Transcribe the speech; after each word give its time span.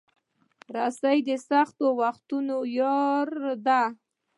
رسۍ 0.75 1.17
د 1.27 1.29
سختو 1.49 1.87
وختونو 2.01 2.57
یار 2.79 3.29
ده. 3.65 3.81